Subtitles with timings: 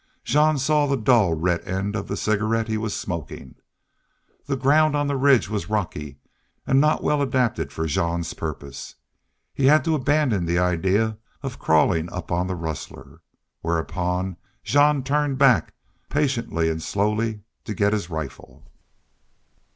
[0.23, 3.53] Jean saw the dull red end of the cigarette he was smoking.
[4.47, 6.17] The ground on the ridge top was rocky
[6.65, 8.95] and not well adapted for Jean's purpose.
[9.53, 13.21] He had to abandon the idea of crawling up on the rustler.
[13.61, 15.71] Whereupon, Jean turned back,
[16.09, 18.71] patiently and slowly, to get his rifle.